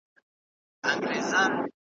ډیوه 0.83 1.43